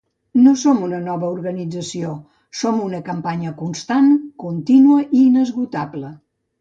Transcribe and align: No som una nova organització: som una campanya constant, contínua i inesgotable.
No 0.43 0.51
som 0.59 0.79
una 0.85 1.01
nova 1.07 1.27
organització: 1.33 2.15
som 2.61 2.79
una 2.85 3.03
campanya 3.11 3.53
constant, 3.61 4.09
contínua 4.45 4.99
i 5.05 5.21
inesgotable. 5.27 6.11